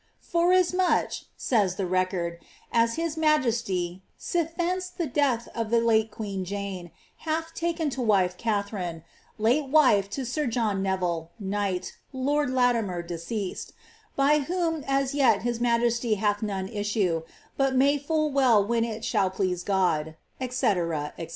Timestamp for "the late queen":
5.69-6.43